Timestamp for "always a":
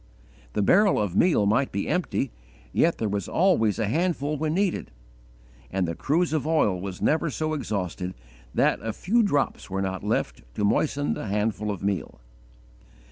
3.29-3.85